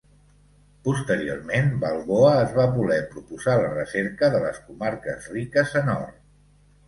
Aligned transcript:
Posteriorment, 0.85 1.67
Balboa 1.83 2.31
es 2.45 2.55
va 2.55 2.65
voler 2.77 2.97
proposar 3.13 3.57
la 3.59 3.69
recerca 3.75 4.29
de 4.37 4.41
les 4.47 4.57
comarques 4.71 5.29
riques 5.35 5.77
en 5.83 5.93
or. 5.97 6.09